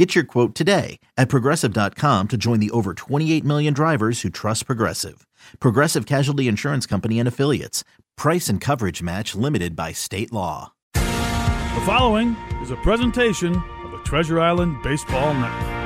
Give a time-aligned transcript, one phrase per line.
[0.00, 4.64] Get your quote today at progressive.com to join the over 28 million drivers who trust
[4.64, 5.26] Progressive.
[5.58, 7.84] Progressive Casualty Insurance Company and Affiliates.
[8.16, 10.72] Price and coverage match limited by state law.
[10.94, 15.79] The following is a presentation of the Treasure Island Baseball Network.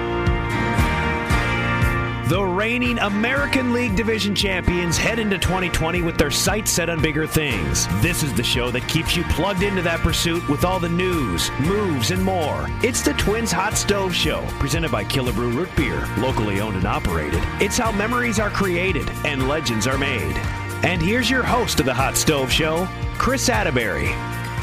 [2.29, 7.27] The reigning American League Division champions head into 2020 with their sights set on bigger
[7.27, 7.87] things.
[8.01, 11.51] This is the show that keeps you plugged into that pursuit with all the news,
[11.61, 12.67] moves, and more.
[12.83, 17.43] It's the Twins Hot Stove Show, presented by Killebrew Root Beer, locally owned and operated.
[17.61, 20.37] It's how memories are created and legends are made.
[20.83, 22.89] And here's your host of the Hot Stove Show,
[23.19, 24.09] Chris Atterbury.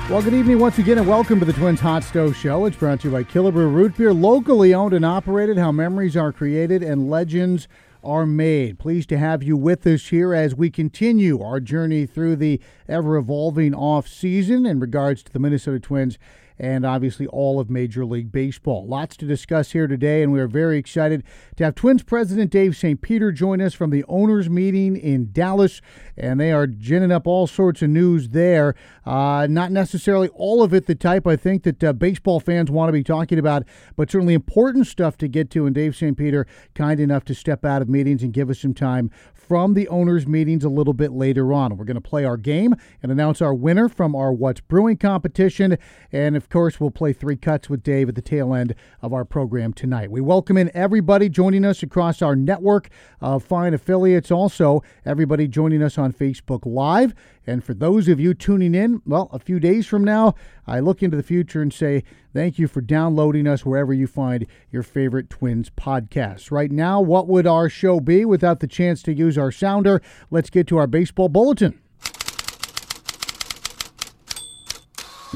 [0.10, 2.66] Well, good evening once again, and welcome to the Twins Hot Stove Show.
[2.66, 5.58] It's brought to you by Killebrew Root Beer, locally owned and operated.
[5.58, 7.70] How memories are created and legends
[8.04, 8.78] are made.
[8.78, 13.16] Pleased to have you with us here as we continue our journey through the ever
[13.16, 16.18] evolving off season in regards to the Minnesota Twins
[16.62, 18.86] and obviously all of Major League Baseball.
[18.88, 21.24] Lots to discuss here today, and we are very excited
[21.58, 23.02] to have Twins President Dave St.
[23.02, 25.82] Peter join us from the owners' meeting in Dallas,
[26.16, 28.76] and they are ginning up all sorts of news there.
[29.04, 32.90] Uh, not necessarily all of it the type I think that uh, baseball fans want
[32.90, 33.64] to be talking about,
[33.96, 35.66] but certainly important stuff to get to.
[35.66, 36.16] And Dave St.
[36.16, 36.46] Peter,
[36.76, 39.10] kind enough to step out of meetings and give us some time
[39.52, 41.76] from the owners' meetings a little bit later on.
[41.76, 45.78] We're going to play our game and announce our winner from our What's Brewing competition.
[46.10, 49.26] And of course, we'll play three cuts with Dave at the tail end of our
[49.26, 50.10] program tonight.
[50.10, 52.88] We welcome in everybody joining us across our network
[53.20, 54.32] of fine affiliates.
[54.32, 57.14] Also, everybody joining us on Facebook Live.
[57.46, 60.34] And for those of you tuning in, well, a few days from now,
[60.66, 64.46] I look into the future and say thank you for downloading us wherever you find
[64.72, 66.52] your favorite Twins podcasts.
[66.52, 70.02] Right now, what would our show be without the chance to use our sounder?
[70.30, 71.80] Let's get to our baseball bulletin.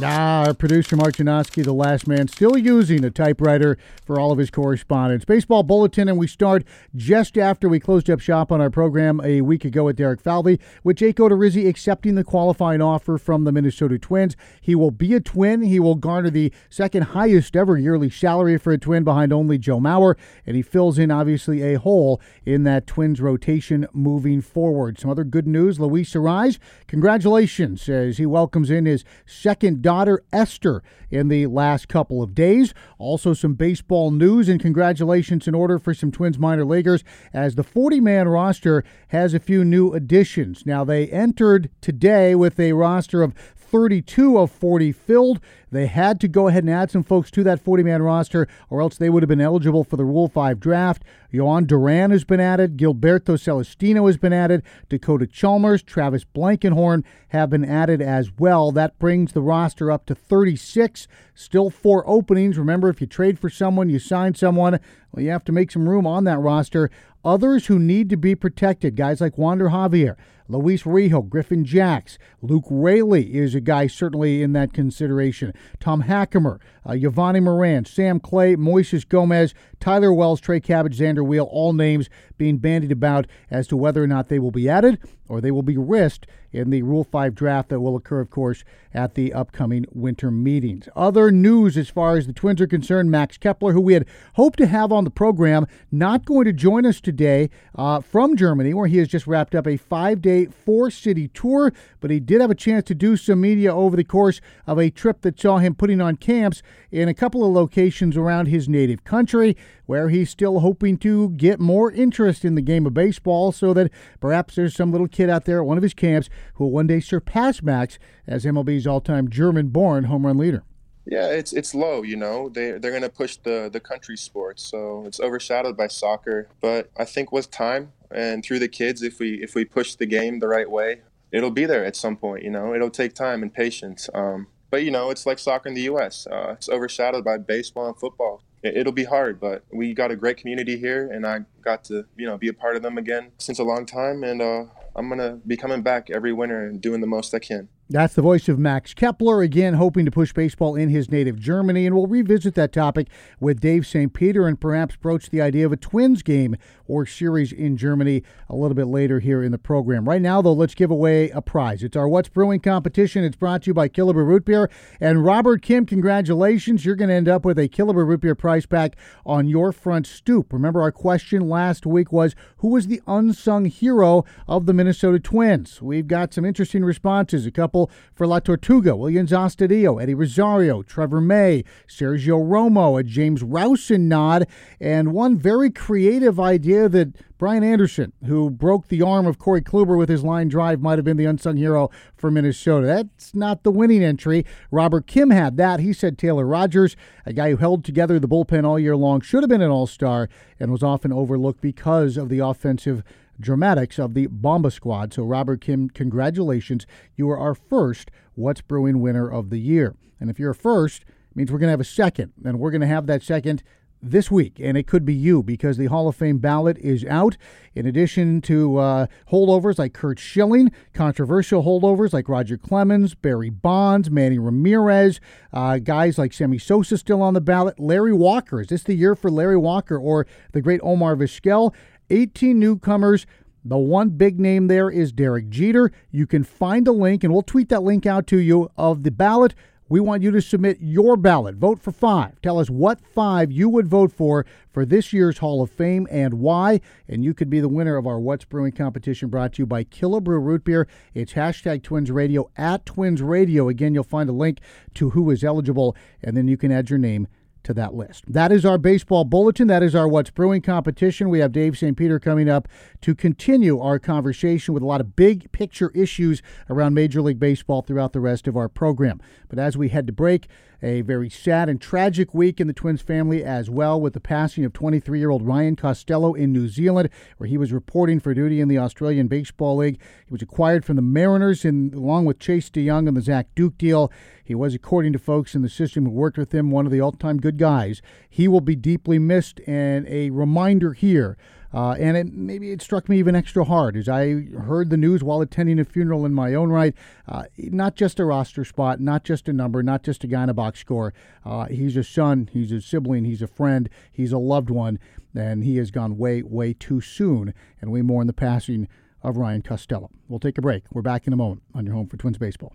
[0.04, 4.38] Ah, our producer Mark Janoski, the last man, still using a typewriter for all of
[4.38, 5.24] his correspondence.
[5.24, 6.66] Baseball bulletin, and we start
[6.98, 10.60] just after we closed up shop on our program a week ago at Derek Falvey,
[10.84, 14.36] with Jake Odorizzi accepting the qualifying offer from the Minnesota Twins.
[14.60, 15.62] He will be a Twin.
[15.62, 19.80] He will garner the second highest ever yearly salary for a Twin behind only Joe
[19.80, 25.00] Mauer, and he fills in obviously a hole in that Twins rotation moving forward.
[25.00, 30.82] Some other good news: Luis Arraez, congratulations as he welcomes in his second daughter Esther
[31.12, 32.74] in the last couple of days.
[32.98, 37.64] Also, some baseball news and congratulations in order for some Twins minor leaguers as the
[37.64, 40.66] 40 man roster has a few new additions.
[40.66, 43.36] Now, they entered today with a roster of
[43.76, 45.42] 32 of 40 filled.
[45.70, 48.80] They had to go ahead and add some folks to that 40 man roster, or
[48.80, 51.04] else they would have been eligible for the Rule 5 draft.
[51.34, 52.78] Jhoan Duran has been added.
[52.78, 54.64] Gilberto Celestino has been added.
[54.88, 58.72] Dakota Chalmers, Travis Blankenhorn have been added as well.
[58.72, 61.10] That brings the roster up to 36.
[61.34, 62.58] Still four openings.
[62.58, 64.80] Remember, if you trade for someone, you sign someone,
[65.12, 66.90] well, you have to make some room on that roster.
[67.26, 70.16] Others who need to be protected, guys like Wander Javier,
[70.48, 75.52] Luis Rijo, Griffin Jax, Luke Raley is a guy certainly in that consideration.
[75.80, 81.74] Tom Hackimer, uh, Moran, Sam Clay, Moises Gomez, Tyler Wells, Trey Cabbage, Zander Wiel, all
[81.74, 85.50] names being bandied about as to whether or not they will be added or they
[85.50, 88.64] will be risked in the Rule 5 draft that will occur, of course,
[88.96, 90.88] at the upcoming winter meetings.
[90.96, 94.58] Other news as far as the Twins are concerned Max Kepler, who we had hoped
[94.60, 98.88] to have on the program, not going to join us today uh, from Germany, where
[98.88, 102.50] he has just wrapped up a five day, four city tour, but he did have
[102.50, 105.76] a chance to do some media over the course of a trip that saw him
[105.76, 110.60] putting on camps in a couple of locations around his native country, where he's still
[110.62, 114.92] hoping to get more interest in the game of baseball so that perhaps there's some
[114.92, 118.00] little kid out there at one of his camps who will one day surpass Max
[118.28, 120.64] as MLB's all-time German-born home run leader.
[121.06, 122.50] Yeah, it's it's low, you know.
[122.50, 126.50] They they're gonna push the the country sports, so it's overshadowed by soccer.
[126.62, 130.08] But I think with time and through the kids, if we if we push the
[130.08, 131.02] game the right way,
[131.32, 132.44] it'll be there at some point.
[132.44, 134.10] You know, it'll take time and patience.
[134.16, 136.26] Um, but you know, it's like soccer in the U.S.
[136.26, 138.42] Uh, it's overshadowed by baseball and football.
[138.64, 142.06] It, will be hard, but we got a great community here, and I got to
[142.18, 144.64] you know be a part of them again since a long time, and uh,
[144.96, 147.70] I'm gonna be coming back every winter and doing the most I can.
[147.88, 151.86] That's the voice of Max Kepler, again, hoping to push baseball in his native Germany.
[151.86, 153.10] And we'll revisit that topic
[153.40, 154.12] with Dave St.
[154.12, 156.56] Peter and perhaps broach the idea of a Twins game
[156.88, 160.10] or series in Germany a little bit later here in the program.
[160.10, 161.84] Right now, though, let's give away a prize.
[161.84, 163.24] It's our What's Brewing competition.
[163.24, 164.68] It's brought to you by Killebrew Root Beer.
[165.00, 166.86] And Robert Kim, congratulations.
[166.86, 168.96] You're going to end up with a Killebrew Root Beer prize pack
[169.28, 170.52] on your front stoop.
[170.52, 175.84] Remember, our question last week was who was the unsung hero of the Minnesota Twins?
[175.84, 177.46] We've got some interesting responses.
[177.46, 183.04] A couple couple for La Tortuga, Willians Astudillo, Eddie Rosario, Trevor May, Sergio Romo, a
[183.04, 184.48] James Rowson nod,
[184.80, 189.98] and one very creative idea that Brian Anderson, who broke the arm of Corey Kluber
[189.98, 192.88] with his line drive, might have been the unsung hero for Minnesota.
[192.88, 194.46] That's not the winning entry.
[194.72, 195.82] Robert Kim had that.
[195.82, 196.96] He said Taylor Rogers,
[197.26, 199.88] a guy who held together the bullpen all year long, should have been an all
[199.88, 200.30] star
[200.62, 203.04] and was often overlooked because of the offensive
[203.40, 205.14] dramatics of the Bomba Squad.
[205.14, 206.86] So, Robert Kim, congratulations.
[207.16, 209.96] You are our first What's Brewing winner of the year.
[210.20, 212.34] And if you're first, it means we're going to have a second.
[212.44, 213.64] And we're going to have that second
[214.02, 217.38] this week, and it could be you because the Hall of Fame ballot is out.
[217.74, 224.10] In addition to uh, holdovers like Curt Schilling, controversial holdovers like Roger Clemens, Barry Bonds,
[224.12, 225.20] Manny Ramirez,
[225.52, 227.80] uh, guys like Sammy Sosa still on the ballot.
[227.80, 231.74] Larry Walker, is this the year for Larry Walker or the great Omar Vizquel?
[232.10, 233.26] 18 newcomers.
[233.64, 235.92] The one big name there is Derek Jeter.
[236.12, 239.12] You can find a link, and we'll tweet that link out to you of the
[239.12, 239.56] ballot.
[239.88, 241.56] We want you to submit your ballot.
[241.56, 242.42] Vote for five.
[242.42, 246.36] Tell us what five you would vote for for this year's Hall of Fame and
[246.36, 246.82] why.
[247.08, 249.84] And you could be the winner of our What's Brewing competition brought to you by
[249.84, 250.88] Killebrew Root Beer.
[251.14, 253.70] It's hashtag Twins Radio at Twins Radio.
[253.70, 254.60] Again, you'll find a link
[254.96, 257.28] to who is eligible, and then you can add your name
[257.66, 258.24] to that list.
[258.28, 259.68] That is our baseball bulletin.
[259.68, 261.30] That is our What's Brewing competition.
[261.30, 261.98] We have Dave St.
[261.98, 262.68] Peter coming up
[263.02, 267.82] to continue our conversation with a lot of big picture issues around Major League Baseball
[267.82, 269.20] throughout the rest of our program.
[269.50, 270.48] But as we head to break,
[270.86, 274.64] a very sad and tragic week in the Twins family as well, with the passing
[274.64, 278.62] of 23 year old Ryan Costello in New Zealand, where he was reporting for duty
[278.62, 280.00] in the Australian Baseball League.
[280.28, 283.48] He was acquired from the Mariners, and along with Chase De Jong and the Zach
[283.56, 284.12] Duke deal,
[284.44, 287.02] he was, according to folks in the system who worked with him, one of the
[287.02, 288.04] all time good guys.
[288.30, 291.36] He will be deeply missed, and a reminder here
[291.76, 295.22] uh, and it, maybe it struck me even extra hard as I heard the news
[295.22, 296.96] while attending a funeral in my own right.
[297.28, 300.50] Uh, not just a roster spot, not just a number, not just a guy in
[300.50, 301.14] a box score.
[301.44, 305.00] Uh, he's a son, he's a sibling, he's a friend, he's a loved one,
[305.36, 307.54] and he has gone way, way too soon.
[307.82, 308.88] And we mourn the passing
[309.22, 310.10] of Ryan Costello.
[310.30, 310.84] We'll take a break.
[310.94, 312.74] We're back in a moment on your home for Twins Baseball.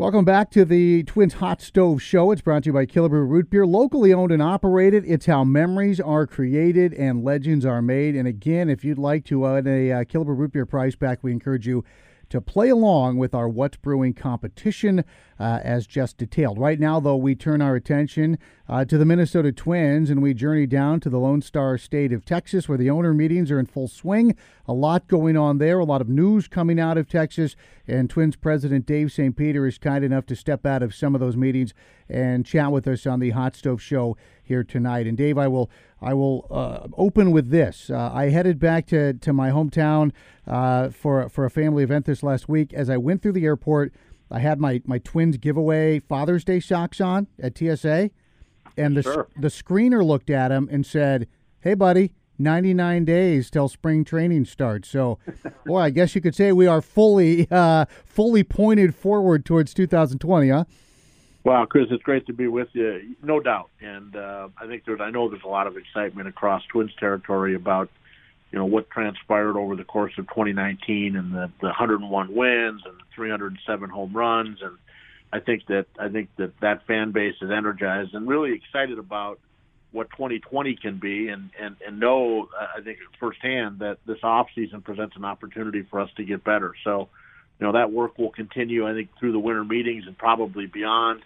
[0.00, 2.32] Welcome back to the Twins Hot Stove Show.
[2.32, 5.04] It's brought to you by Killebrew Root Beer, locally owned and operated.
[5.06, 8.16] It's how memories are created and legends are made.
[8.16, 11.32] And again, if you'd like to add a uh, Killebrew Root Beer price pack, we
[11.32, 11.84] encourage you
[12.30, 15.04] to play along with our What's Brewing competition
[15.40, 16.58] uh, as just detailed.
[16.58, 18.38] Right now, though, we turn our attention
[18.68, 22.26] uh, to the Minnesota Twins and we journey down to the Lone Star State of
[22.26, 24.36] Texas where the owner meetings are in full swing.
[24.68, 27.56] A lot going on there, a lot of news coming out of Texas.
[27.88, 29.34] And Twins President Dave St.
[29.34, 31.72] Peter is kind enough to step out of some of those meetings
[32.06, 35.06] and chat with us on the Hot Stove Show here tonight.
[35.06, 35.70] And Dave, I will
[36.02, 37.88] I will uh, open with this.
[37.88, 40.12] Uh, I headed back to, to my hometown
[40.46, 42.74] uh, for for a family event this last week.
[42.74, 43.92] As I went through the airport,
[44.30, 48.10] I had my, my twins giveaway Father's Day socks on at TSA,
[48.76, 49.28] and the sure.
[49.36, 51.28] the screener looked at him and said,
[51.60, 54.88] "Hey, buddy." 99 days till spring training starts.
[54.88, 55.18] So,
[55.66, 60.48] boy, I guess you could say we are fully uh, fully pointed forward towards 2020,
[60.48, 60.64] huh?
[61.42, 63.70] Well, Chris, it's great to be with you, no doubt.
[63.80, 67.54] And uh, I think there's, I know there's a lot of excitement across Twins territory
[67.54, 67.88] about,
[68.52, 72.96] you know, what transpired over the course of 2019 and the, the 101 wins and
[72.96, 74.58] the 307 home runs.
[74.62, 74.76] And
[75.32, 79.38] I think that I think that that fan base is energized and really excited about
[79.92, 84.82] what 2020 can be, and and and know I think firsthand that this off season
[84.82, 86.74] presents an opportunity for us to get better.
[86.84, 87.08] So
[87.58, 88.88] you know that work will continue.
[88.88, 91.22] I think through the winter meetings and probably beyond.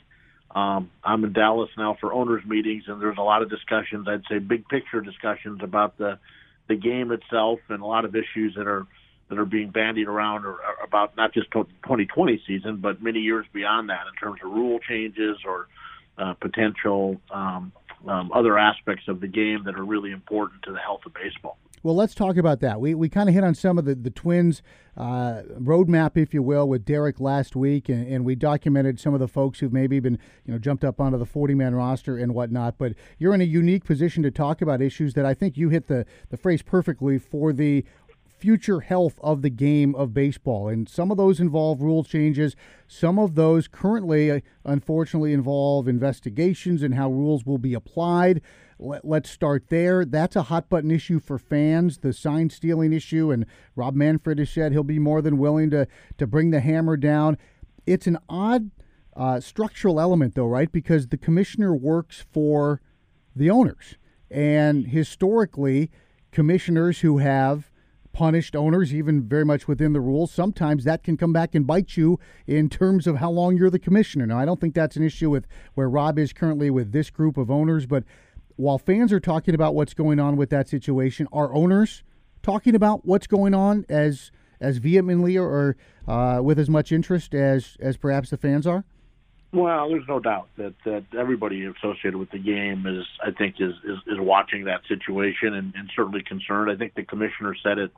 [0.55, 4.07] Um, I'm in Dallas now for owners meetings, and there's a lot of discussions.
[4.09, 6.19] I'd say big picture discussions about the
[6.69, 8.87] the game itself and a lot of issues that are
[9.29, 13.47] that are being bandied around or, or about not just 2020 season, but many years
[13.53, 15.67] beyond that in terms of rule changes or
[16.19, 17.73] uh, potential um,
[18.07, 21.57] um, other aspects of the game that are really important to the health of baseball.
[21.85, 22.81] Well, let's talk about that.
[22.81, 24.63] We, we kind of hit on some of the, the Twins'
[24.97, 29.21] uh, roadmap, if you will, with Derek last week, and, and we documented some of
[29.21, 32.35] the folks who've maybe been you know jumped up onto the 40 man roster and
[32.35, 32.79] whatnot.
[32.79, 35.89] But you're in a unique position to talk about issues that I think you hit
[35.89, 37.85] the, the phrase perfectly for the
[38.39, 40.69] future health of the game of baseball.
[40.69, 42.57] And some of those involve rule changes.
[42.89, 48.41] Some of those currently, uh, unfortunately, involve investigations and how rules will be applied.
[48.79, 50.05] Let, us start there.
[50.05, 53.31] That's a hot button issue for fans, the sign stealing issue.
[53.31, 55.87] And Rob Manfred has said he'll be more than willing to,
[56.19, 57.39] to bring the hammer down.
[57.87, 58.71] It's an odd
[59.17, 60.71] uh, structural element, though, right?
[60.71, 62.81] Because the commissioner works for
[63.35, 63.97] the owners.
[64.31, 65.91] And historically,
[66.33, 67.71] commissioners who have
[68.13, 71.97] punished owners, even very much within the rules, sometimes that can come back and bite
[71.97, 74.25] you in terms of how long you're the commissioner.
[74.25, 77.37] Now, I don't think that's an issue with where Rob is currently with this group
[77.37, 78.05] of owners, but
[78.57, 82.03] while fans are talking about what's going on with that situation, are owners
[82.43, 84.31] talking about what's going on as
[84.61, 88.85] as vehemently or uh, with as much interest as as perhaps the fans are?
[89.53, 93.73] Well, there's no doubt that, that everybody associated with the game is, I think, is
[93.85, 96.71] is, is watching that situation and, and certainly concerned.
[96.71, 97.93] I think the commissioner said it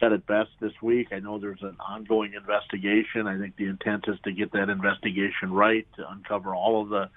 [0.00, 1.08] said it best this week.
[1.12, 3.26] I know there's an ongoing investigation.
[3.26, 7.10] I think the intent is to get that investigation right, to uncover all of the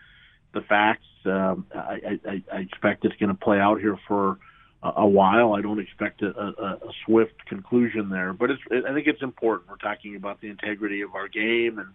[0.57, 1.05] the facts.
[1.25, 4.37] Um, I, I, I expect it's going to play out here for
[4.83, 5.53] a, a while.
[5.53, 6.49] I don't expect a, a,
[6.89, 9.69] a swift conclusion there, but it's, I think it's important.
[9.69, 11.89] We're talking about the integrity of our game and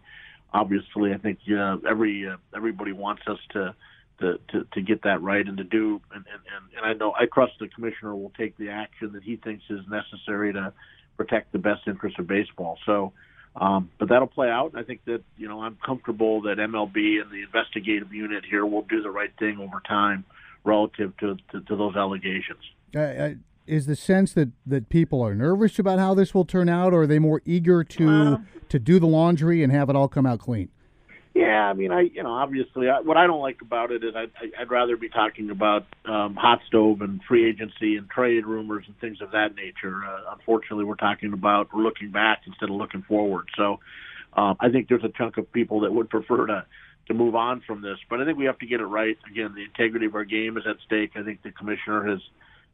[0.52, 3.74] obviously, I think uh, every uh, everybody wants us to,
[4.20, 6.00] to to to get that right and to do.
[6.14, 9.36] And, and and I know I trust the commissioner will take the action that he
[9.36, 10.72] thinks is necessary to
[11.16, 12.78] protect the best interests of baseball.
[12.86, 13.12] So.
[13.54, 14.72] Um, but that'll play out.
[14.76, 18.82] I think that you know I'm comfortable that MLB and the investigative unit here will
[18.82, 20.24] do the right thing over time
[20.64, 22.62] relative to to, to those allegations.
[22.96, 23.30] Uh,
[23.66, 27.02] is the sense that, that people are nervous about how this will turn out, or
[27.02, 28.36] are they more eager to uh,
[28.68, 30.68] to do the laundry and have it all come out clean?
[31.34, 34.14] Yeah, I mean, I you know, obviously, I, what I don't like about it is
[34.14, 38.44] I, I, I'd rather be talking about um, hot stove and free agency and trade
[38.44, 40.02] rumors and things of that nature.
[40.04, 43.46] Uh, unfortunately, we're talking about we're looking back instead of looking forward.
[43.56, 43.80] So,
[44.34, 46.66] um, I think there's a chunk of people that would prefer to
[47.08, 49.16] to move on from this, but I think we have to get it right.
[49.30, 51.12] Again, the integrity of our game is at stake.
[51.16, 52.20] I think the commissioner has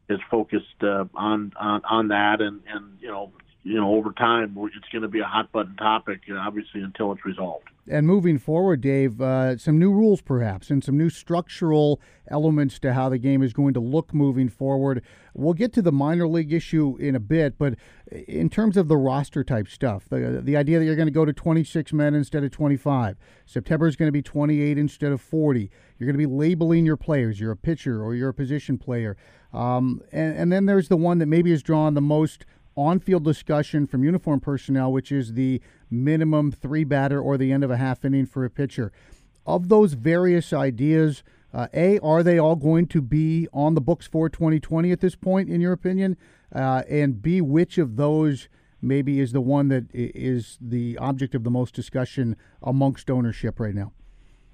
[0.09, 3.31] is focused uh, on, on on that, and and you know
[3.63, 7.25] you know over time it's going to be a hot button topic, obviously until it's
[7.25, 7.65] resolved.
[7.91, 11.99] And moving forward, Dave, uh, some new rules perhaps, and some new structural
[12.29, 15.03] elements to how the game is going to look moving forward.
[15.33, 17.75] We'll get to the minor league issue in a bit, but
[18.27, 21.25] in terms of the roster type stuff, the the idea that you're going to go
[21.25, 25.71] to 26 men instead of 25, September is going to be 28 instead of 40.
[25.97, 27.39] You're going to be labeling your players.
[27.39, 29.17] You're a pitcher or you're a position player.
[29.51, 32.45] Um, and, and then there's the one that maybe has drawn the most
[32.75, 37.63] on field discussion from uniform personnel, which is the minimum three batter or the end
[37.63, 38.91] of a half inning for a pitcher.
[39.45, 41.23] Of those various ideas,
[41.53, 45.15] uh, A, are they all going to be on the books for 2020 at this
[45.15, 46.17] point, in your opinion?
[46.53, 48.47] Uh, and B, which of those
[48.81, 53.75] maybe is the one that is the object of the most discussion amongst ownership right
[53.75, 53.91] now?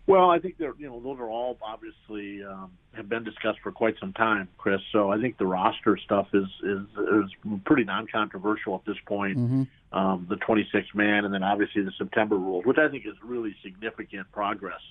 [0.08, 3.72] Well, I think they're you know those are all obviously um, have been discussed for
[3.72, 4.80] quite some time, Chris.
[4.92, 9.38] So I think the roster stuff is is is pretty non-controversial at this point.
[9.38, 9.64] Mm-hmm.
[9.98, 13.56] Um, the 26 man, and then obviously the September rules, which I think is really
[13.64, 14.82] significant progress.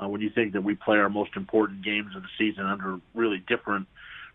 [0.00, 2.98] Uh, when you think that we play our most important games of the season under
[3.14, 3.86] really different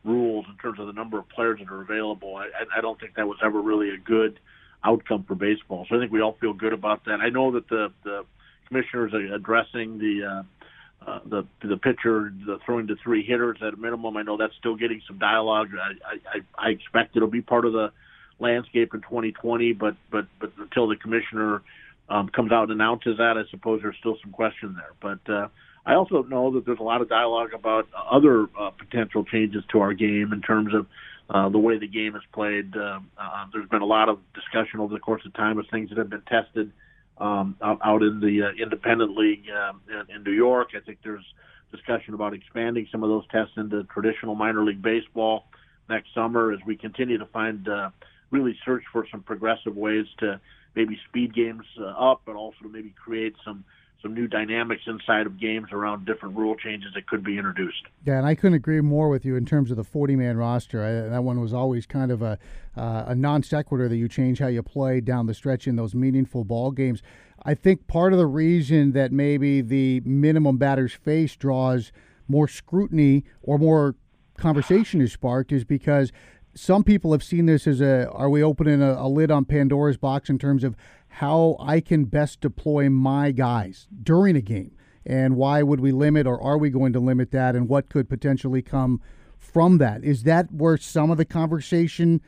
[0.04, 3.16] rules in terms of the number of players that are available, I, I don't think
[3.16, 4.40] that was ever really a good
[4.84, 5.86] outcome for baseball.
[5.90, 7.20] So I think we all feel good about that.
[7.22, 8.26] I know that the the
[8.74, 13.78] commissioners addressing the uh, uh, the the pitcher the throwing to three hitters at a
[13.78, 14.18] minimum.
[14.18, 15.70] I know that's still getting some dialogue.
[15.76, 17.92] I, I, I expect it'll be part of the
[18.40, 21.62] landscape in 2020, but but but until the commissioner
[22.10, 24.94] um, comes out and announces that, I suppose there's still some question there.
[25.02, 25.48] But uh,
[25.86, 29.80] I also know that there's a lot of dialogue about other uh, potential changes to
[29.80, 30.88] our game in terms of
[31.30, 32.76] uh, the way the game is played.
[32.76, 35.90] Uh, uh, there's been a lot of discussion over the course of time of things
[35.90, 36.72] that have been tested
[37.18, 39.74] um, out, in the uh, independent league uh,
[40.14, 40.70] in, New York.
[40.76, 41.26] I think there's
[41.72, 45.46] discussion about expanding some of those tests into traditional minor league baseball
[45.90, 47.90] next summer as we continue to find uh,
[48.32, 50.40] really search for some progressive ways to
[50.76, 53.64] maybe speed games uh, up, but also to maybe create some
[54.04, 57.84] some new dynamics inside of games around different rule changes that could be introduced.
[58.06, 60.84] Yeah, and I couldn't agree more with you in terms of the 40 man roster.
[60.84, 62.38] I, that one was always kind of a,
[62.78, 65.96] uh, a non sequitur that you change how you play down the stretch in those
[65.96, 67.02] meaningful ball games.
[67.44, 71.92] I think part of the reason that maybe the minimum batter's face draws
[72.28, 73.96] more scrutiny or more
[74.38, 76.12] conversation is sparked is because
[76.56, 79.98] some people have seen this as a are we opening a, a lid on Pandora's
[79.98, 80.76] box in terms of
[81.08, 84.76] how I can best deploy my guys during a game.
[85.06, 87.56] And why would we limit, or are we going to limit that?
[87.56, 89.02] And what could potentially come
[89.38, 90.04] from that?
[90.04, 92.22] Is that where some of the conversation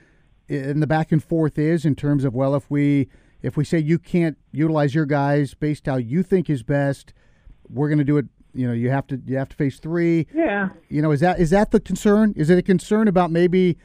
[0.50, 3.08] and the back and forth is in terms of well, if we
[3.42, 7.14] if we say you can't utilize your guys based how you think is best,
[7.70, 8.26] we're going to do it.
[8.54, 10.28] You know, you have to you have to face three.
[10.34, 10.70] Yeah.
[10.90, 12.34] You know, is that is that the concern?
[12.36, 13.78] Is it a concern about maybe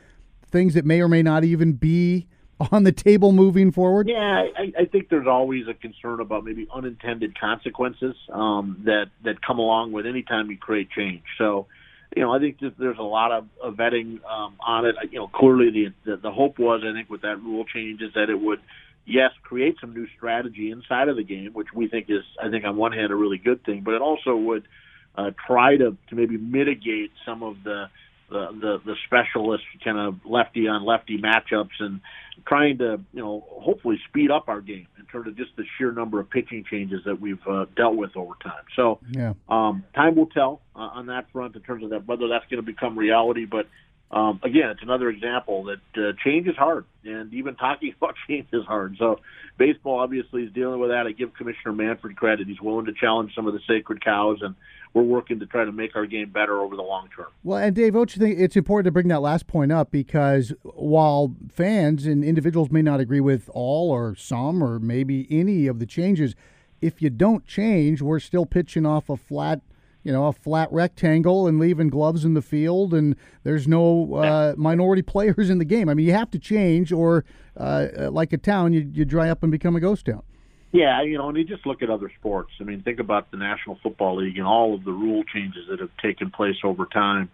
[0.50, 2.26] things that may or may not even be
[2.72, 4.08] on the table moving forward?
[4.08, 9.40] Yeah, I, I think there's always a concern about maybe unintended consequences um, that that
[9.40, 11.22] come along with any time you create change.
[11.38, 11.66] So,
[12.14, 14.96] you know, I think that there's a lot of, of vetting um, on it.
[15.10, 18.12] You know, clearly the, the the hope was, I think, with that rule change is
[18.14, 18.60] that it would,
[19.06, 22.66] yes, create some new strategy inside of the game, which we think is, I think,
[22.66, 24.68] on one hand, a really good thing, but it also would
[25.16, 27.88] uh, try to to maybe mitigate some of the
[28.30, 32.00] the, the the specialist kind of lefty on lefty matchups and
[32.46, 35.92] trying to you know hopefully speed up our game in terms of just the sheer
[35.92, 38.64] number of pitching changes that we've uh, dealt with over time.
[38.76, 39.34] So yeah.
[39.48, 42.64] um, time will tell uh, on that front in terms of that whether that's going
[42.64, 43.44] to become reality.
[43.44, 43.66] But
[44.10, 48.48] um, again, it's another example that uh, change is hard, and even talking about change
[48.52, 48.96] is hard.
[48.98, 49.20] So
[49.58, 51.06] baseball obviously is dealing with that.
[51.06, 54.54] I give Commissioner Manfred credit; he's willing to challenge some of the sacred cows and
[54.92, 57.28] we're working to try to make our game better over the long term.
[57.44, 60.52] Well, and Dave, don't you think it's important to bring that last point up because
[60.62, 65.78] while fans and individuals may not agree with all or some or maybe any of
[65.78, 66.34] the changes,
[66.80, 69.60] if you don't change, we're still pitching off a flat
[70.02, 74.54] you know, a flat rectangle and leaving gloves in the field, and there's no uh,
[74.56, 75.88] minority players in the game.
[75.88, 77.24] I mean, you have to change, or
[77.56, 80.22] uh, like a town, you, you dry up and become a ghost town.
[80.72, 82.50] Yeah, you know, and you just look at other sports.
[82.60, 85.80] I mean, think about the National Football League and all of the rule changes that
[85.80, 87.28] have taken place over time,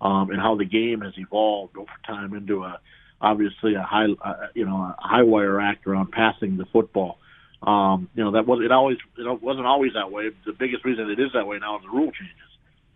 [0.00, 2.80] um, and how the game has evolved over time into a
[3.20, 7.18] obviously a high, uh, you know, a high wire act around passing the football.
[7.62, 10.30] Um, you know, that was it always it wasn't always that way.
[10.46, 12.34] The biggest reason it is that way now is the rule changes.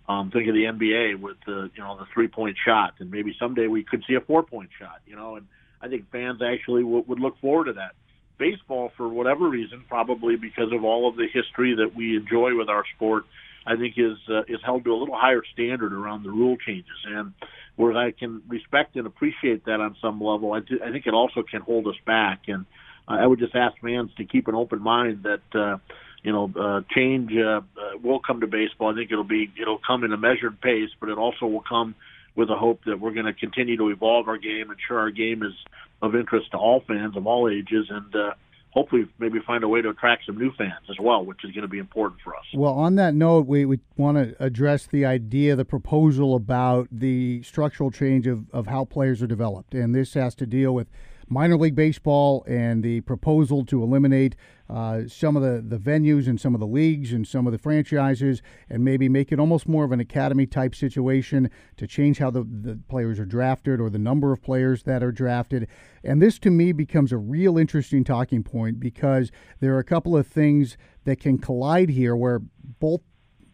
[0.09, 3.35] Um, think of the NBA with the you know the three point shot, and maybe
[3.39, 5.01] someday we could see a four point shot.
[5.07, 5.47] You know, and
[5.83, 7.93] I think fans actually w- would look forward to that
[8.39, 12.69] baseball, for whatever reason, probably because of all of the history that we enjoy with
[12.69, 13.25] our sport,
[13.67, 16.97] I think is uh, is held to a little higher standard around the rule changes.
[17.07, 17.33] And
[17.77, 21.15] whereas I can respect and appreciate that on some level, I, do, I think it
[21.15, 22.43] also can hold us back.
[22.49, 22.67] And
[23.09, 25.59] uh, I would just ask fans to keep an open mind that.
[25.59, 25.79] Uh,
[26.25, 28.93] you know, uh, change uh, uh, will come to baseball.
[28.93, 31.97] I think it'll be it'll come in a measured pace, but it also will come
[32.35, 35.43] with the hope that we're going to continue to evolve our game, ensure our game
[35.43, 35.53] is
[36.01, 38.33] of interest to all fans of all ages, and uh,
[38.71, 41.63] hopefully maybe find a way to attract some new fans as well, which is going
[41.63, 42.45] to be important for us.
[42.55, 47.43] Well, on that note, we, we want to address the idea, the proposal about the
[47.43, 49.75] structural change of, of how players are developed.
[49.75, 50.89] And this has to deal with
[51.33, 54.37] minor league baseball and the proposal to eliminate
[54.69, 57.59] uh, some of the, the venues and some of the leagues and some of the
[57.59, 62.31] franchises and maybe make it almost more of an academy type situation to change how
[62.31, 65.67] the, the players are drafted or the number of players that are drafted.
[66.05, 70.17] And this to me becomes a real interesting talking point because there are a couple
[70.17, 72.41] of things that can collide here where
[72.79, 73.01] both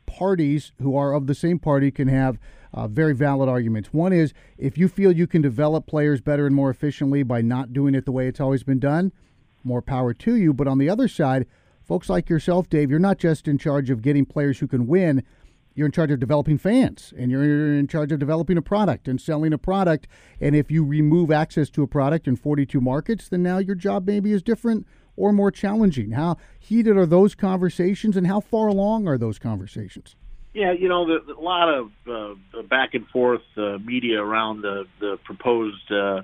[0.06, 2.38] parties who are of the same party can have
[2.72, 3.92] uh, very valid arguments.
[3.92, 7.72] One is if you feel you can develop players better and more efficiently by not
[7.72, 9.12] doing it the way it's always been done,
[9.64, 10.52] more power to you.
[10.52, 11.46] But on the other side,
[11.82, 15.22] folks like yourself, Dave, you're not just in charge of getting players who can win.
[15.74, 19.20] You're in charge of developing fans, and you're in charge of developing a product and
[19.20, 20.08] selling a product.
[20.40, 24.04] And if you remove access to a product in 42 markets, then now your job
[24.04, 26.12] maybe is different or more challenging.
[26.12, 30.16] How heated are those conversations, and how far along are those conversations?
[30.58, 34.86] Yeah, you know, the, a lot of uh, back and forth uh, media around the
[34.98, 36.22] the proposed uh,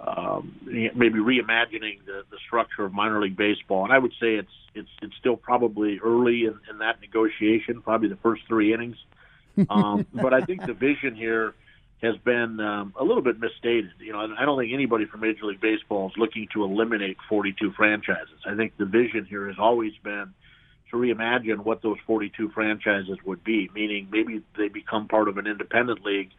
[0.00, 4.50] um, maybe reimagining the, the structure of minor league baseball, and I would say it's
[4.74, 8.96] it's it's still probably early in, in that negotiation, probably the first three innings.
[9.70, 11.54] Um, but I think the vision here
[12.02, 13.92] has been um, a little bit misstated.
[14.00, 17.70] You know, I don't think anybody from Major League Baseball is looking to eliminate 42
[17.76, 18.40] franchises.
[18.44, 20.34] I think the vision here has always been
[20.90, 25.46] to reimagine what those 42 franchises would be, meaning maybe they become part of an
[25.46, 26.30] independent league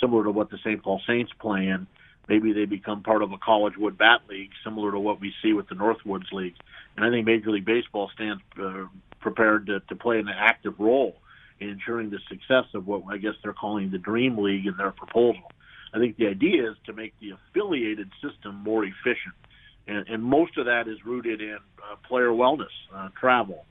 [0.00, 0.82] similar to what the St.
[0.82, 1.86] Paul Saints play in.
[2.28, 5.52] Maybe they become part of a college wood bat league similar to what we see
[5.52, 6.54] with the Northwoods League.
[6.96, 8.86] And I think Major League Baseball stands uh,
[9.20, 11.16] prepared to, to play an active role
[11.60, 14.90] in ensuring the success of what I guess they're calling the Dream League in their
[14.90, 15.52] proposal.
[15.92, 19.34] I think the idea is to make the affiliated system more efficient.
[19.86, 23.64] And, and most of that is rooted in uh, player wellness, uh, travel,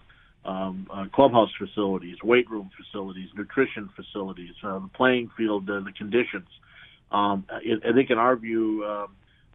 [0.46, 5.92] um, uh, clubhouse facilities, weight room facilities, nutrition facilities, uh, the playing field, uh, the
[5.92, 6.48] conditions.
[7.12, 9.08] Um, I, I think, in our view, uh,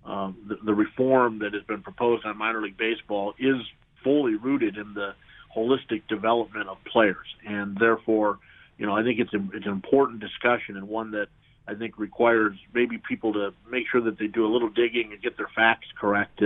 [0.08, 3.56] uh, the, the reform that has been proposed on minor league baseball is
[4.02, 5.14] fully rooted in the
[5.54, 8.38] holistic development of players, and therefore,
[8.78, 11.26] you know, I think it's a, it's an important discussion and one that
[11.66, 15.20] I think requires maybe people to make sure that they do a little digging and
[15.20, 16.40] get their facts correct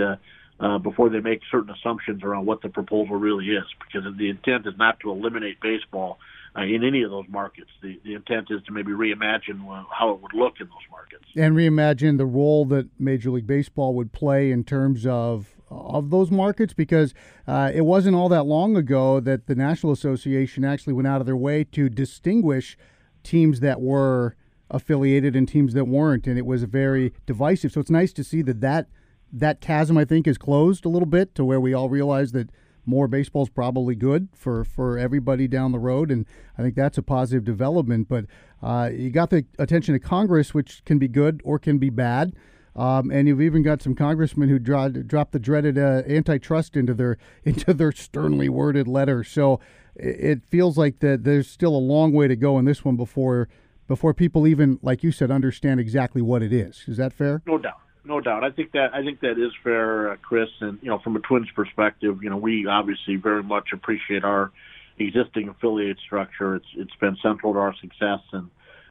[0.63, 3.63] uh, uh, before they make certain assumptions around what the proposal really is.
[3.79, 6.19] Because the intent is not to eliminate baseball
[6.57, 7.69] uh, in any of those markets.
[7.81, 9.59] The, the intent is to maybe reimagine
[9.91, 13.93] how it would look in those markets and reimagine the role that Major League Baseball
[13.95, 17.15] would play in terms of of those markets because
[17.47, 21.25] uh, it wasn't all that long ago that the National Association actually went out of
[21.25, 22.77] their way to distinguish
[23.23, 24.35] teams that were
[24.69, 27.71] affiliated and teams that weren't, and it was very divisive.
[27.71, 28.87] So it's nice to see that that
[29.33, 32.49] that chasm I think is closed a little bit to where we all realize that
[32.85, 36.25] more baseball is probably good for, for everybody down the road, and
[36.57, 38.07] I think that's a positive development.
[38.09, 38.25] But
[38.61, 42.33] uh, you got the attention of Congress, which can be good or can be bad.
[42.75, 47.17] Um, and you've even got some congressmen who dropped the dreaded uh, antitrust into their
[47.43, 49.23] into their sternly worded letter.
[49.23, 49.59] So
[49.95, 53.47] it feels like that there's still a long way to go in this one before
[53.87, 56.85] before people even, like you said, understand exactly what it is.
[56.87, 57.43] Is that fair?
[57.45, 58.43] No doubt no doubt.
[58.43, 60.49] I think that I think that is fair, uh, Chris.
[60.59, 64.51] And you know, from a Twins perspective, you know, we obviously very much appreciate our
[64.97, 66.55] existing affiliate structure.
[66.55, 68.49] It's it's been central to our success, and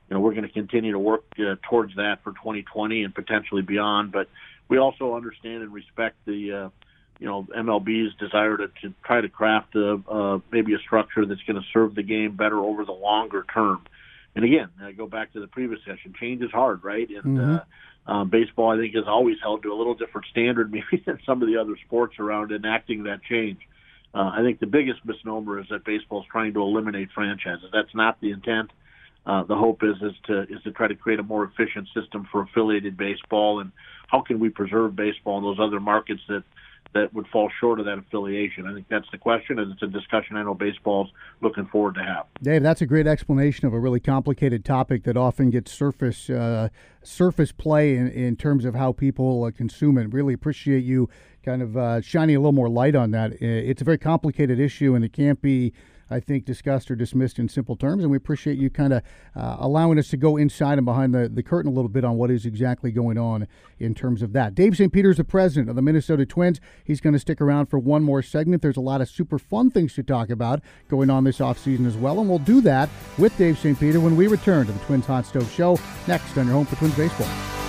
[0.08, 3.62] you know, we're going to continue to work uh, towards that for 2020 and potentially
[3.62, 4.12] beyond.
[4.12, 4.28] But
[4.68, 6.68] we also understand and respect the uh,
[7.18, 11.42] you know MLB's desire to, to try to craft a, uh, maybe a structure that's
[11.42, 13.82] going to serve the game better over the longer term.
[14.34, 16.14] And again, I go back to the previous session.
[16.18, 17.08] Change is hard, right?
[17.08, 17.54] And mm-hmm.
[17.56, 17.60] uh,
[18.06, 21.42] um, baseball, I think, is always held to a little different standard, maybe than some
[21.42, 23.58] of the other sports around enacting that change.
[24.14, 27.70] Uh, I think the biggest misnomer is that baseball is trying to eliminate franchises.
[27.72, 28.70] That's not the intent.
[29.24, 32.26] Uh, the hope is is to is to try to create a more efficient system
[32.32, 33.70] for affiliated baseball, and
[34.08, 36.42] how can we preserve baseball in those other markets that
[36.94, 38.66] that would fall short of that affiliation?
[38.66, 42.02] I think that's the question, and it's a discussion I know baseball's looking forward to
[42.02, 42.26] have.
[42.42, 46.68] Dave, that's a great explanation of a really complicated topic that often gets surface uh,
[47.02, 50.12] surface play in, in terms of how people uh, consume it.
[50.12, 51.08] Really appreciate you
[51.44, 53.32] kind of uh, shining a little more light on that.
[53.40, 55.72] It's a very complicated issue, and it can't be
[56.12, 58.02] I think, discussed or dismissed in simple terms.
[58.02, 59.02] And we appreciate you kind of
[59.34, 62.16] uh, allowing us to go inside and behind the, the curtain a little bit on
[62.16, 63.48] what is exactly going on
[63.78, 64.54] in terms of that.
[64.54, 64.92] Dave St.
[64.92, 66.60] Peter's the president of the Minnesota Twins.
[66.84, 68.62] He's going to stick around for one more segment.
[68.62, 71.96] There's a lot of super fun things to talk about going on this offseason as
[71.96, 72.20] well.
[72.20, 73.78] And we'll do that with Dave St.
[73.78, 76.76] Peter when we return to the Twins Hot Stove Show next on your home for
[76.76, 77.61] Twins Baseball.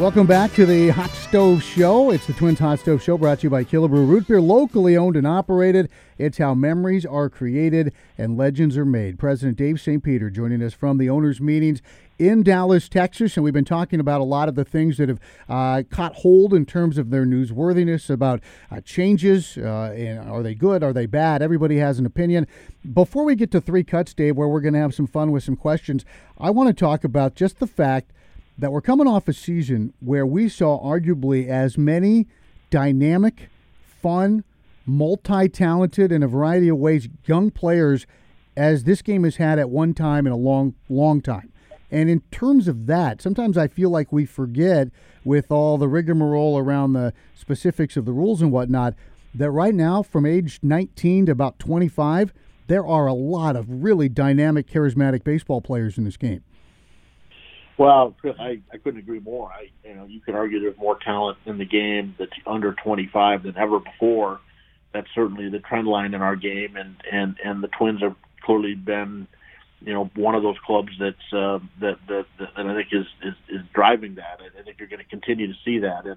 [0.00, 2.10] Welcome back to the Hot Stove Show.
[2.10, 5.14] It's the Twins Hot Stove Show brought to you by Killebrew Root Beer, locally owned
[5.14, 5.90] and operated.
[6.16, 9.18] It's how memories are created and legends are made.
[9.18, 10.02] President Dave St.
[10.02, 11.82] Peter joining us from the owners' meetings
[12.18, 15.20] in Dallas, Texas, and we've been talking about a lot of the things that have
[15.50, 19.58] uh, caught hold in terms of their newsworthiness about uh, changes.
[19.58, 20.82] Uh, and are they good?
[20.82, 21.42] Are they bad?
[21.42, 22.46] Everybody has an opinion.
[22.90, 25.44] Before we get to three cuts, Dave, where we're going to have some fun with
[25.44, 26.06] some questions,
[26.38, 28.12] I want to talk about just the fact
[28.60, 32.26] that we're coming off a season where we saw arguably as many
[32.68, 33.48] dynamic,
[34.02, 34.44] fun,
[34.84, 38.06] multi talented, in a variety of ways, young players
[38.56, 41.50] as this game has had at one time in a long, long time.
[41.90, 44.88] And in terms of that, sometimes I feel like we forget
[45.24, 48.94] with all the rigmarole around the specifics of the rules and whatnot
[49.34, 52.34] that right now, from age 19 to about 25,
[52.66, 56.42] there are a lot of really dynamic, charismatic baseball players in this game.
[57.80, 59.50] Well, Chris, I, I couldn't agree more.
[59.50, 63.44] I, you know, you could argue there's more talent in the game that's under 25
[63.44, 64.38] than ever before.
[64.92, 68.74] That's certainly the trend line in our game, and and and the Twins have clearly
[68.74, 69.26] been,
[69.80, 73.34] you know, one of those clubs that's uh, that, that that I think is is,
[73.48, 74.40] is driving that.
[74.40, 76.16] I, I think you're going to continue to see that, and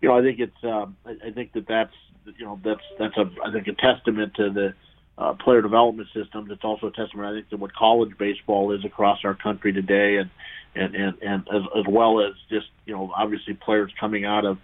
[0.00, 1.92] you know, I think it's um, I, I think that that's
[2.38, 4.74] you know that's that's a I think a testament to the
[5.18, 6.50] uh, player development systems.
[6.50, 10.16] It's also a testament, I think, to what college baseball is across our country today,
[10.16, 10.30] and
[10.74, 14.58] and and, and as, as well as just you know obviously players coming out of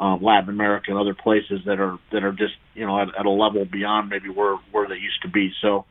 [0.00, 3.26] um, Latin America and other places that are that are just you know at, at
[3.26, 5.52] a level beyond maybe where where they used to be.
[5.60, 5.84] So.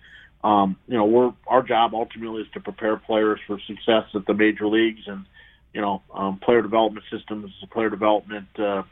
[0.43, 4.35] Um, you know, we're our job ultimately is to prepare players for success at the
[4.35, 5.25] major leagues, and
[5.73, 8.83] you know, um, player development systems, player development uh,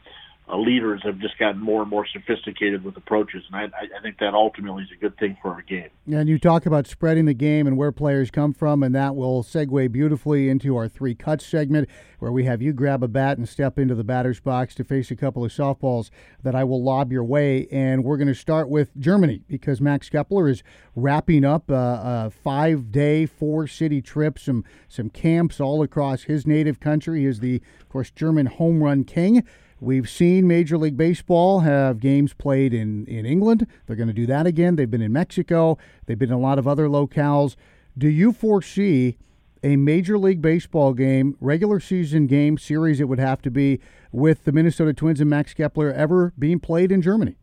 [0.48, 3.64] uh, leaders have just gotten more and more sophisticated with approaches, and I,
[3.98, 5.88] I think that ultimately is a good thing for our game.
[6.12, 9.42] And you talk about spreading the game and where players come from, and that will
[9.42, 11.88] segue beautifully into our three cuts segment,
[12.20, 15.10] where we have you grab a bat and step into the batter's box to face
[15.10, 16.10] a couple of softballs
[16.42, 17.66] that I will lob your way.
[17.72, 20.62] And we're going to start with Germany because Max Kepler is
[20.94, 27.20] wrapping up a, a five-day, four-city trip, some some camps all across his native country.
[27.20, 29.44] He is the, of course, German home run king.
[29.78, 33.66] We've seen Major League Baseball have games played in, in England.
[33.86, 34.76] They're going to do that again.
[34.76, 35.76] They've been in Mexico.
[36.06, 37.56] They've been in a lot of other locales.
[37.98, 39.18] Do you foresee
[39.62, 43.00] a Major League Baseball game, regular season game series?
[43.00, 43.80] It would have to be
[44.12, 47.36] with the Minnesota Twins and Max Kepler ever being played in Germany.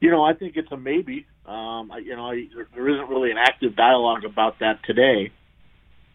[0.00, 1.26] You know, I think it's a maybe.
[1.44, 2.32] Um, you know,
[2.74, 5.30] there isn't really an active dialogue about that today.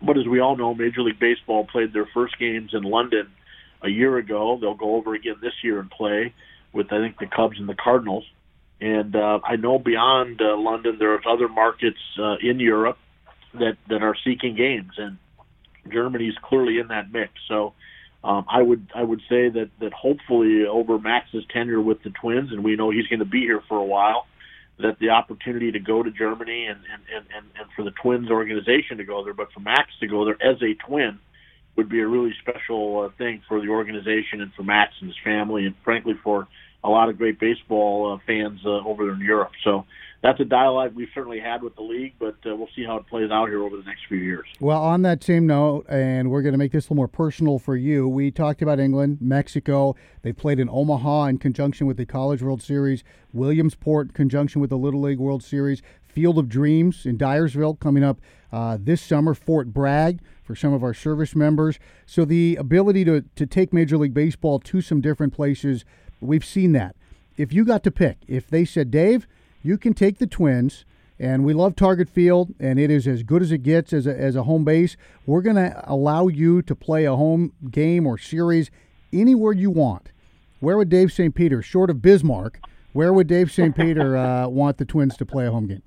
[0.02, 3.28] But as we all know, Major League Baseball played their first games in London
[3.84, 4.58] a year ago.
[4.60, 6.34] They'll go over again this year and play
[6.72, 8.26] with, I think, the Cubs and the Cardinals.
[8.82, 12.98] And uh, I know beyond uh, London, there's other markets uh, in Europe
[13.54, 15.17] that that are seeking games, and
[15.91, 17.32] Germany's clearly in that mix.
[17.48, 17.74] So
[18.24, 22.52] um, I would I would say that that hopefully over Max's tenure with the Twins,
[22.52, 24.26] and we know he's going to be here for a while,
[24.80, 28.98] that the opportunity to go to Germany and, and, and, and for the Twins organization
[28.98, 31.19] to go there, but for Max to go there as a twin
[31.75, 35.17] would be a really special uh, thing for the organization and for Max and his
[35.23, 36.47] family, and frankly for
[36.83, 39.51] a lot of great baseball uh, fans uh, over there in Europe.
[39.63, 39.86] So
[40.21, 43.07] that's a dialogue we've certainly had with the league, but uh, we'll see how it
[43.07, 44.45] plays out here over the next few years.
[44.59, 47.59] Well, on that same note, and we're going to make this a little more personal
[47.59, 49.95] for you, we talked about England, Mexico.
[50.21, 54.69] They played in Omaha in conjunction with the College World Series, Williamsport in conjunction with
[54.69, 55.81] the Little League World Series,
[56.13, 58.21] Field of Dreams in Dyersville coming up
[58.52, 61.80] uh, this summer, Fort Bragg for some of our service members.
[62.06, 65.86] So the ability to, to take Major League Baseball to some different places,
[66.21, 66.95] we've seen that.
[67.36, 69.28] If you got to pick, if they said, Dave,
[69.63, 70.86] you can take the Twins,
[71.19, 74.15] and we love Target Field, and it is as good as it gets as a,
[74.15, 74.95] as a home base.
[75.26, 78.69] We're going to allow you to play a home game or series
[79.12, 80.10] anywhere you want.
[80.60, 81.34] Where would Dave St.
[81.34, 82.60] Peter, short of Bismarck,
[82.93, 83.76] where would Dave St.
[83.76, 85.82] Peter uh, want the Twins to play a home game?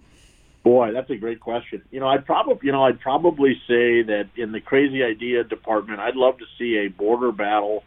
[0.66, 1.82] Boy, that's a great question.
[1.92, 6.00] You know, I'd probably, you know, I'd probably say that in the crazy idea department,
[6.00, 7.84] I'd love to see a border battle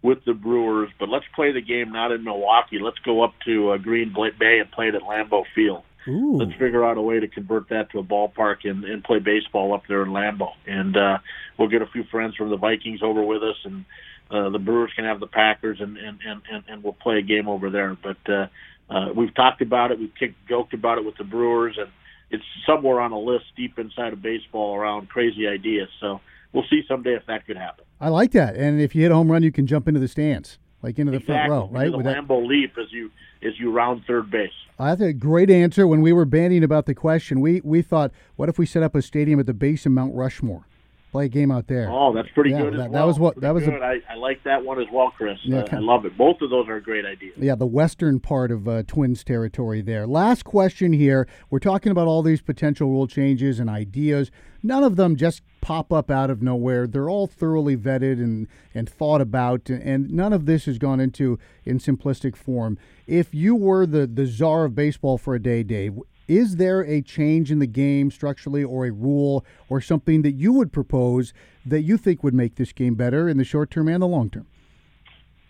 [0.00, 2.78] with the Brewers, but let's play the game not in Milwaukee.
[2.80, 5.82] Let's go up to uh, Green Bay and play it at Lambeau Field.
[6.06, 6.36] Ooh.
[6.36, 9.74] Let's figure out a way to convert that to a ballpark and, and play baseball
[9.74, 10.52] up there in Lambeau.
[10.68, 11.18] And uh,
[11.58, 13.84] we'll get a few friends from the Vikings over with us, and
[14.30, 17.22] uh, the Brewers can have the Packers, and and and and, and we'll play a
[17.22, 17.96] game over there.
[18.00, 18.46] But uh,
[18.88, 21.90] uh, we've talked about it, we've kicked, joked about it with the Brewers, and
[22.30, 25.88] it's somewhere on a list deep inside of baseball around crazy ideas.
[26.00, 26.20] So
[26.52, 27.84] we'll see someday if that could happen.
[28.00, 28.56] I like that.
[28.56, 31.12] And if you hit a home run, you can jump into the stands, like into
[31.12, 31.48] the exactly.
[31.48, 31.90] front row, right?
[31.90, 32.30] The With that...
[32.30, 33.10] leap as you
[33.42, 34.50] as you round third base.
[34.78, 35.86] Uh, that's a great answer.
[35.86, 38.94] When we were bandying about the question, we we thought, what if we set up
[38.94, 40.66] a stadium at the base of Mount Rushmore?
[41.10, 41.88] Play a game out there.
[41.90, 42.72] Oh, that's pretty yeah, good.
[42.74, 43.02] That, well.
[43.02, 43.66] that was what pretty that was.
[43.66, 45.38] A, I, I like that one as well, Chris.
[45.44, 46.16] Yeah, uh, I love it.
[46.16, 47.34] Both of those are great ideas.
[47.36, 50.06] Yeah, the western part of uh, Twins territory there.
[50.06, 51.26] Last question here.
[51.50, 54.30] We're talking about all these potential rule changes and ideas.
[54.62, 56.86] None of them just pop up out of nowhere.
[56.86, 61.38] They're all thoroughly vetted and, and thought about, and none of this has gone into
[61.64, 62.78] in simplistic form.
[63.06, 65.98] If you were the, the czar of baseball for a day, Dave,
[66.30, 70.52] is there a change in the game structurally or a rule or something that you
[70.52, 71.34] would propose
[71.66, 74.30] that you think would make this game better in the short term and the long
[74.30, 74.46] term?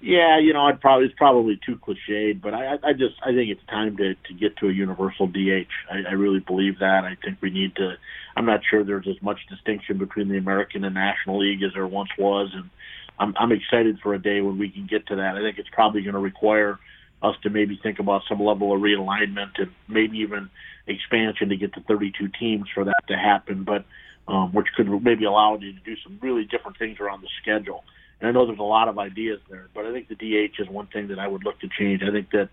[0.00, 3.50] Yeah, you know, I'd probably it's probably too cliched, but I, I just I think
[3.50, 5.68] it's time to to get to a universal DH.
[5.90, 7.04] I, I really believe that.
[7.04, 7.96] I think we need to.
[8.34, 11.86] I'm not sure there's as much distinction between the American and National League as there
[11.86, 12.70] once was, and
[13.18, 15.36] I'm I'm excited for a day when we can get to that.
[15.36, 16.78] I think it's probably going to require
[17.22, 20.48] us to maybe think about some level of realignment and maybe even
[20.86, 23.84] expansion to get to 32 teams for that to happen, but
[24.28, 27.84] um, which could maybe allow you to do some really different things around the schedule.
[28.20, 30.68] And I know there's a lot of ideas there, but I think the DH is
[30.68, 32.02] one thing that I would look to change.
[32.02, 32.48] I think that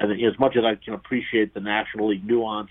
[0.00, 2.70] I think as much as I can appreciate the National League nuance,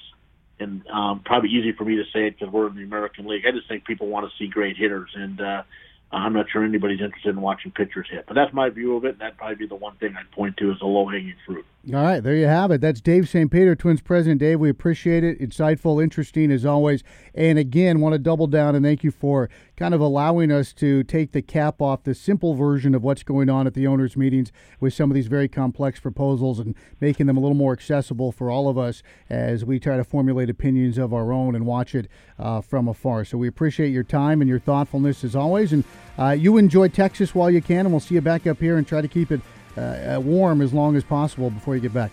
[0.60, 3.46] and um, probably easy for me to say it because we're in the American League,
[3.48, 5.64] I just think people want to see great hitters, and uh,
[6.12, 8.26] I'm not sure anybody's interested in watching pitchers hit.
[8.28, 9.14] But that's my view of it.
[9.14, 11.66] And that'd probably be the one thing I'd point to as a low hanging fruit.
[11.88, 12.80] All right, there you have it.
[12.80, 13.50] That's Dave St.
[13.50, 14.40] Peter, Twins president.
[14.40, 15.40] Dave, we appreciate it.
[15.40, 17.04] Insightful, interesting as always.
[17.34, 21.04] And again, want to double down and thank you for kind of allowing us to
[21.04, 24.52] take the cap off the simple version of what's going on at the owners' meetings
[24.80, 28.52] with some of these very complex proposals and making them a little more accessible for
[28.52, 32.08] all of us as we try to formulate opinions of our own and watch it
[32.38, 33.26] uh, from afar.
[33.26, 35.74] So we appreciate your time and your thoughtfulness as always.
[35.74, 35.84] And
[36.20, 38.88] uh, you enjoy Texas while you can, and we'll see you back up here and
[38.88, 39.42] try to keep it
[39.78, 42.12] uh, uh, warm as long as possible before you get back.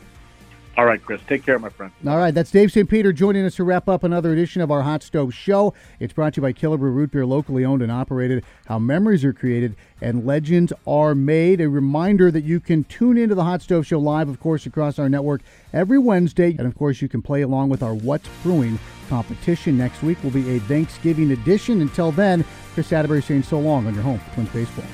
[0.78, 1.20] All right, Chris.
[1.26, 1.90] Take care, my friend.
[2.06, 2.88] All right, that's Dave St.
[2.88, 5.74] Peter joining us to wrap up another edition of our Hot Stove Show.
[5.98, 8.44] It's brought to you by Killebrew Root Beer, locally owned and operated.
[8.66, 11.60] How memories are created and legends are made.
[11.60, 15.00] A reminder that you can tune into the Hot Stove Show live, of course, across
[15.00, 15.40] our network
[15.72, 16.54] every Wednesday.
[16.56, 19.76] And of course, you can play along with our What's Brewing competition.
[19.76, 21.80] Next week will be a Thanksgiving edition.
[21.80, 22.44] Until then,
[22.74, 24.84] Chris Atterbury saying so long on your home Twins Baseball.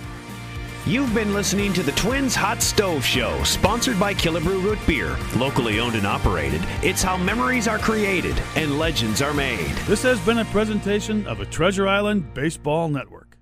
[0.86, 5.16] You've been listening to the Twins Hot Stove Show, sponsored by Killebrew Root Beer.
[5.34, 9.74] Locally owned and operated, it's how memories are created and legends are made.
[9.86, 13.38] This has been a presentation of the Treasure Island Baseball Network.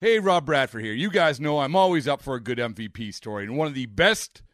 [0.00, 0.94] Hey, Rob Bradford here.
[0.94, 3.84] You guys know I'm always up for a good MVP story, and one of the
[3.84, 4.40] best